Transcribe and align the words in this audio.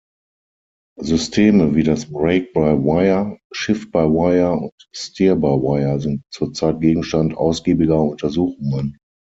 Systeme 0.99 1.75
wie 1.75 1.83
das 1.83 2.07
Brake-by-Wire, 2.11 3.37
Shift-by-wire 3.53 4.53
und 4.57 4.71
Steer-by-wire 4.95 5.99
sind 5.99 6.23
zurzeit 6.33 6.81
Gegenstand 6.81 7.35
ausgiebiger 7.37 8.01
Untersuchungen. 8.01 8.97